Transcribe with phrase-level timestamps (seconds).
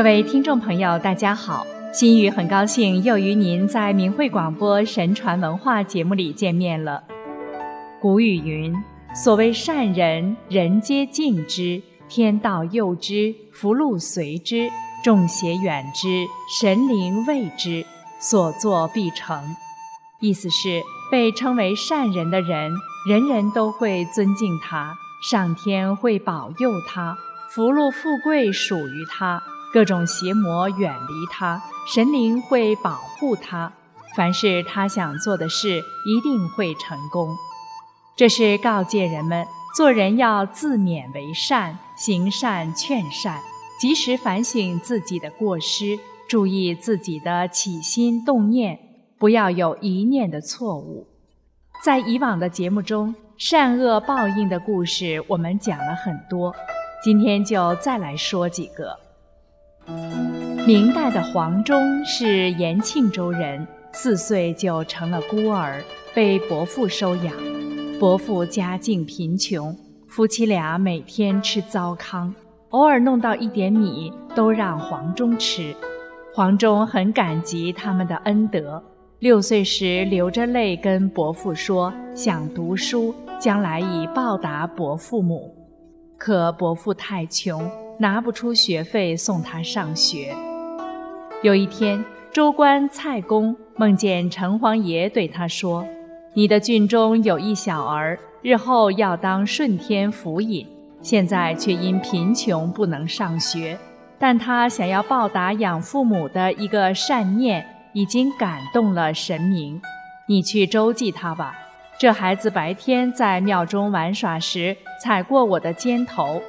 [0.00, 1.66] 各位听众朋友，大家好！
[1.92, 7.04] 心雨很高兴又与您在明慧广播神传文化节目里见面了。
[8.00, 8.74] 古语云
[9.14, 14.70] ：“所谓善人，人皆敬之；天道佑之，福禄随之；
[15.04, 16.24] 众邪远之，
[16.58, 17.84] 神灵畏之。
[18.18, 19.38] 所作必成。”
[20.18, 20.80] 意思是，
[21.10, 22.72] 被称为善人的人，
[23.06, 24.94] 人人都会尊敬他，
[25.30, 27.18] 上天会保佑他，
[27.50, 29.42] 福禄富贵属于他。
[29.72, 33.72] 各种邪魔远离他，神灵会保护他。
[34.16, 37.36] 凡是他想做的事，一定会成功。
[38.16, 43.40] 这是告诫人们，做人要自勉为善，行善劝善，
[43.80, 48.78] 及时反省自己的过失，注意自己的起心动念，
[49.16, 51.06] 不要有一念的错误。
[51.84, 56.52] 在以往的节目中，善恶报应的故事我们讲了很多，
[57.02, 59.09] 今天就再来说几个。
[60.66, 65.82] 明代的黄忠是延庆州人，四岁就成了孤儿，
[66.14, 67.34] 被伯父收养。
[67.98, 72.32] 伯父家境贫穷，夫妻俩每天吃糟糠，
[72.70, 75.74] 偶尔弄到一点米都让黄忠吃。
[76.32, 78.82] 黄忠很感激他们的恩德，
[79.18, 85.59] 六岁时流着泪跟伯父说想读书，将来以报答伯父母。
[86.20, 87.68] 可伯父太穷。
[88.00, 90.34] 拿不出学费送他上学。
[91.42, 95.86] 有一天，州官蔡公梦见城隍爷对他说
[96.32, 100.66] ：“你的郡中有一小儿，日后要当顺天府尹，
[101.02, 103.78] 现在却因贫穷不能上学，
[104.18, 109.78] 但他想要报答养父母的一个善念，已经感动了神明。
[110.24, 111.54] 你去周济他吧。
[112.00, 116.40] 这孩子白天在庙中玩耍时，踩过我的肩头。”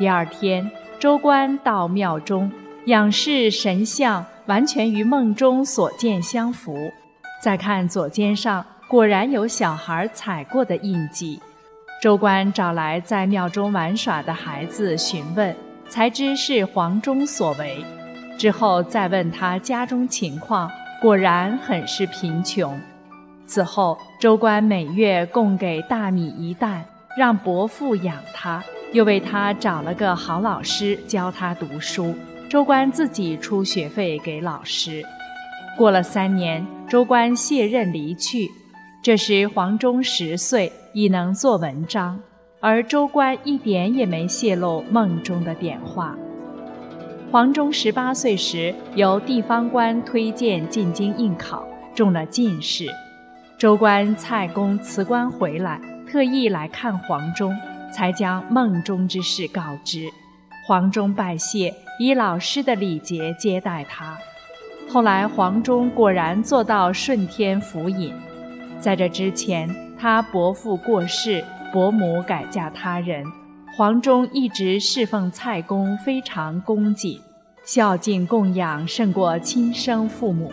[0.00, 2.50] 第二天，州官到庙中
[2.86, 6.90] 仰视神像，完全与梦中所见相符。
[7.42, 11.38] 再看左肩上，果然有小孩踩过的印记。
[12.00, 15.54] 州官找来在庙中玩耍的孩子询问，
[15.90, 17.84] 才知是黄忠所为。
[18.38, 20.70] 之后再问他家中情况，
[21.02, 22.80] 果然很是贫穷。
[23.54, 26.84] 此后，州官每月供给大米一担，
[27.16, 28.60] 让伯父养他。
[28.92, 32.12] 又为他找了个好老师教他读书，
[32.48, 35.04] 州官自己出学费给老师。
[35.78, 38.50] 过了三年，州官卸任离去，
[39.00, 42.18] 这时黄忠十岁，已能做文章，
[42.58, 46.16] 而州官一点也没泄露梦中的点话。
[47.30, 51.64] 黄忠十八岁时，由地方官推荐进京应考，
[51.94, 52.88] 中了进士。
[53.64, 57.56] 州官蔡公辞官回来，特意来看黄忠。
[57.90, 60.06] 才将梦中之事告知，
[60.66, 64.18] 黄忠拜谢，以老师的礼节接待他。
[64.86, 68.12] 后来黄忠果然做到顺天府尹。
[68.78, 71.42] 在这之前，他伯父过世，
[71.72, 73.24] 伯母改嫁他人，
[73.78, 77.18] 黄忠一直侍奉蔡公，非常恭谨，
[77.64, 80.52] 孝敬供养胜过亲生父母。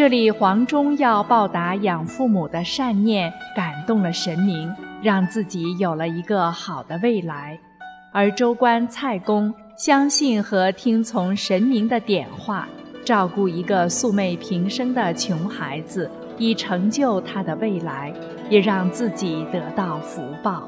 [0.00, 4.74] 这里黄忠要报答养父母的善念，感动了神明。
[5.02, 7.60] 让自己有了一个好的未来，
[8.10, 12.66] 而州官蔡公相信和听从神明的点化，
[13.04, 18.10] 照顾一个素昧平生的穷孩子，以成就他的未来，
[18.48, 20.66] 也让自己得到福报。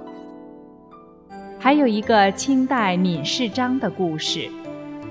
[1.58, 4.46] 还有一个清代闵世章的故事，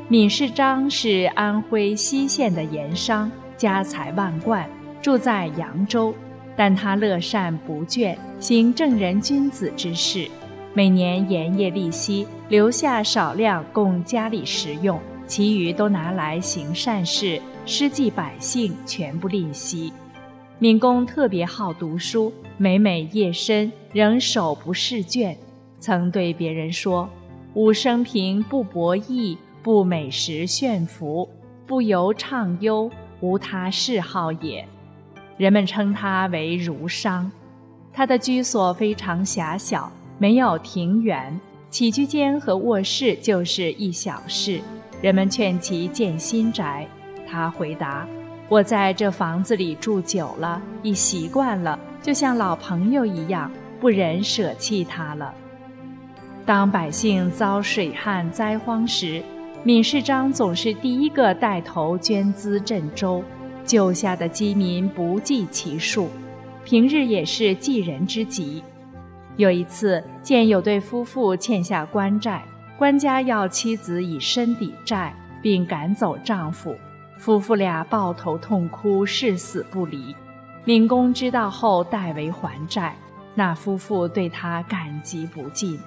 [0.10, 3.31] 闵世章是安徽西县的盐商，
[3.62, 4.68] 家财万贯，
[5.04, 6.12] 住在扬州。
[6.56, 10.28] 但他乐善不倦，行正人君子之事，
[10.74, 19.94] 每年盐业利息，留下少量供家里食用，其余都拿来行善事，施济百姓，全不吝惜。
[20.58, 25.38] 闵公特别好读书，每每夜深仍手不释卷，
[25.80, 27.07] 曾对别人说
[27.54, 31.30] ：“吾生平不博弈，不美食炫福，
[31.68, 32.90] 不游畅幽，
[33.21, 34.68] 无他嗜好也。”
[35.38, 37.31] 人们称他为儒商，
[37.94, 41.39] 他的居所非常狭小，没有庭园，
[41.69, 44.59] 起居间和卧室就是一小室。
[45.01, 46.85] 人们劝其建新宅，
[47.27, 48.06] 他回答
[48.47, 55.33] ：“我在这房子里住久了，已习惯了，就像老朋友一样，不忍舍弃他了。”
[56.45, 59.23] 当百姓遭水旱灾荒时，
[59.63, 63.24] 闵世章总是第一个带头捐资赈周。
[63.63, 66.10] 救下的饥民不计其数，
[66.66, 68.63] 平日也是济人之急。
[69.38, 72.44] 有一次，见有对夫妇欠下官债，
[72.75, 75.13] 官家要妻子以身抵债，
[75.44, 76.75] 并赶走丈夫，
[77.19, 80.16] 夫妇俩抱头痛哭，誓死不离。
[80.66, 82.96] 闵公知道后，代为还债。
[83.36, 85.80] 那夫妇对他感激不尽。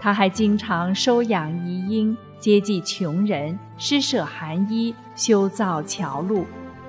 [0.00, 6.44] 他还经常收养遗婴，接济穷人，施舍寒衣，修造桥路，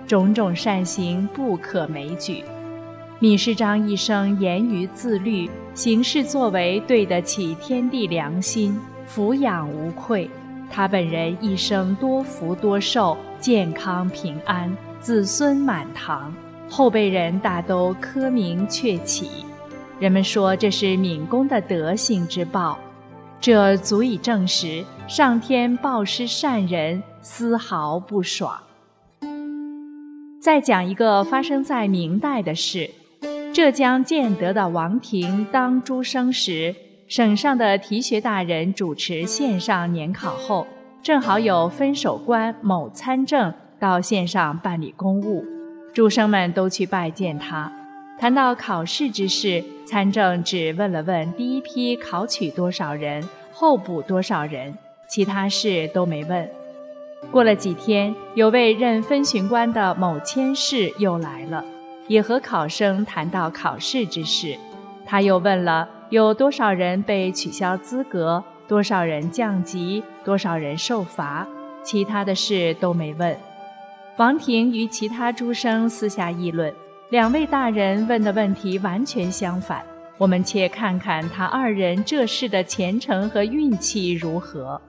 [0.05, 2.43] 种种善行不可枚举。
[3.21, 8.77] 闵世章一生严于自律，行事作为对得起天地良心，
[9.09, 10.29] 抚养无愧。
[10.69, 14.69] 他本人一生多福多寿，健康平安，
[14.99, 16.35] 子孙满堂，
[16.69, 19.45] 后辈人大都科名鹊起。
[20.01, 22.77] 人们说这是闵公的德行之报。
[23.39, 28.57] 这足以证实上天报施善人丝毫不爽。
[30.41, 32.89] 再讲一个发生在明代的事：
[33.53, 36.75] 浙江建德的王庭当诸生时，
[37.07, 40.67] 省上的提学大人主持县上年考后，
[41.01, 45.43] 正好有分守官某参政到县上办理公务，
[45.93, 47.71] 诸生们都去拜见他。
[48.19, 49.63] 谈到考试之事。
[49.87, 53.23] 参政只问了问第一批考取多少人，
[53.53, 54.75] 候补多少人，
[55.07, 56.49] 其他事都没问。
[57.29, 61.63] 过了几天，有位任分巡官的某签事又来了，
[62.07, 64.57] 也和考生谈到考试之事。
[65.05, 71.47] 他又问了有多少人被取消资格，多少人降级，多少人受罚，
[71.83, 73.37] 其他的事都没问。
[74.17, 76.73] 王庭与其他诸生私下议论。
[77.09, 79.85] 两位大人问的问题完全相反，
[80.17, 84.81] 我们且看看他二人这事的前程和运气如何。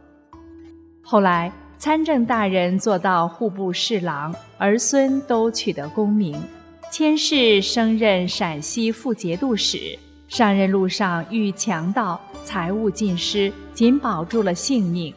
[1.02, 6.42] 后来参政大人做到户部侍郎，儿孙都取得功名。
[6.90, 15.12] 千世升任陕西副节度使，上任路上遇强盗，财物尽失，仅保住了性命。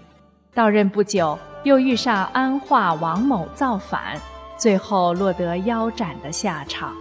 [0.54, 4.20] 到任不久，又遇上安化王某造反。
[4.60, 6.94] 最后落得腰斩的下场，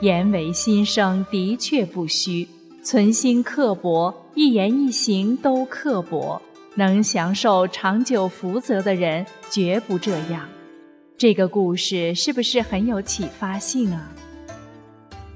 [0.00, 2.48] 言为心声的确不虚，
[2.82, 6.40] 存心刻薄，一言一行都刻薄。
[6.74, 10.46] 能享受长久福泽的人绝不这样。
[11.16, 14.12] 这个故事是不是很有启发性啊？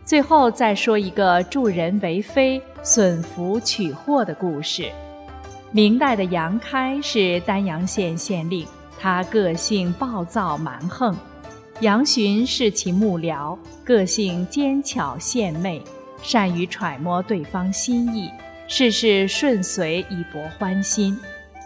[0.04, 4.90] 最后再说一个助人为非、损福取祸的故事。
[5.72, 8.66] 明代的杨开是丹阳县县令，
[8.98, 11.16] 他个性暴躁蛮横。
[11.80, 15.82] 杨巡是其幕僚，个性奸巧献媚，
[16.20, 18.30] 善于揣摩对方心意，
[18.68, 21.18] 事事顺遂以博欢心。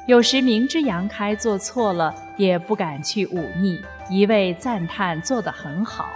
[0.07, 6.11] 有时明知杨开做错了，也不敢去忤逆，一味赞叹做得很好。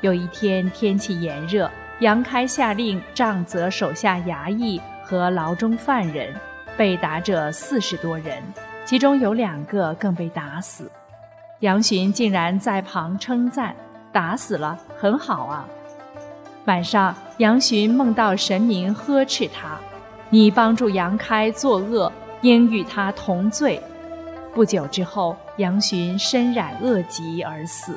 [0.00, 6.32] 有一天天气炎热，杨开下令杖责手下衙役和牢中犯人，
[6.76, 8.40] 被打者四十多人，
[8.84, 10.88] 其中有两个更被打死。
[11.64, 13.74] 杨巡竟然在旁称赞
[14.12, 15.66] ：“打死了，很好啊！”
[16.66, 19.78] 晚上，杨巡梦到神明呵斥他
[20.28, 22.12] ：“你帮助杨开作恶，
[22.42, 23.82] 应与他同罪。”
[24.52, 27.94] 不久之后，杨巡身染恶疾而死。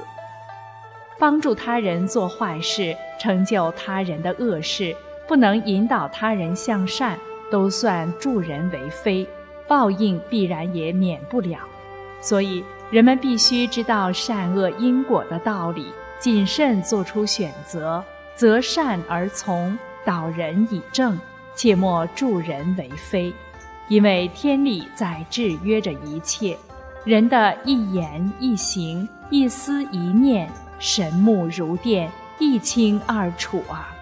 [1.20, 4.96] 帮助他人做坏事，成就他人的恶事，
[5.28, 7.20] 不能引导他人向善，
[7.52, 9.28] 都算助人为非，
[9.68, 11.60] 报应必然也免不了。
[12.22, 12.64] 所以。
[12.90, 18.02] 人们必须知道善恶因果的道理，谨慎做出选择，
[18.34, 21.20] 择善而从，导人以正，
[21.54, 23.34] 切莫助人为非。
[23.90, 26.58] 因为天理在制约着一切，
[27.04, 33.94] 人的一言一行、一思一念，神目如电，一清二楚啊！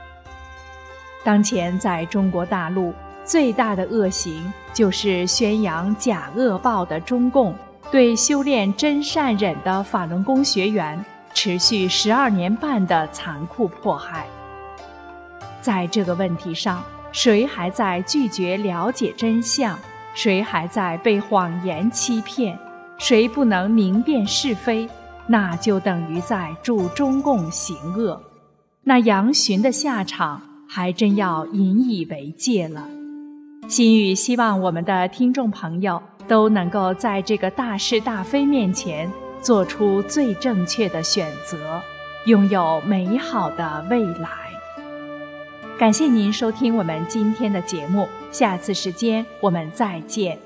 [1.23, 7.55] 当前在中国大陆最大的恶行，就是宣扬假恶报的中共。
[7.91, 14.27] 对修炼真善忍的法轮功学员持续十二年半的残酷迫害，
[15.61, 19.77] 在这个问题上，谁还在拒绝了解真相？
[20.13, 22.57] 谁还在被谎言欺骗？
[22.97, 24.89] 谁不能明辨是非？
[25.27, 28.21] 那就等于在助中共行恶。
[28.83, 32.87] 那杨巡的下场还真要引以为戒了。
[33.67, 36.01] 心语希望我们的听众朋友。
[36.27, 41.81] 都能够在这个大是大非面前做出最正确的选择，
[42.25, 44.29] 拥有美好的未来。
[45.77, 50.44] 感谢您收听我们今天的节目，下次时间我们再见。